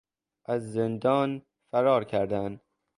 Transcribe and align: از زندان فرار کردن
از 0.45 0.71
زندان 0.71 1.41
فرار 1.71 2.03
کردن 2.03 2.59